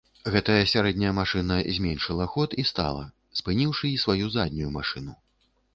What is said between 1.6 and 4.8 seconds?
зменшыла ход і стала, спыніўшы і сваю заднюю